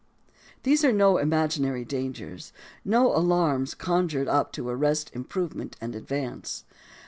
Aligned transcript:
These 0.63 0.83
are 0.83 0.91
no 0.91 1.19
imaginary 1.19 1.85
dangers, 1.85 2.53
no 2.83 3.15
alarms 3.15 3.75
conjured 3.75 4.27
up 4.27 4.51
to 4.53 4.67
arrest 4.67 5.11
improvement 5.13 5.77
and 5.79 5.93
advance. 5.93 6.63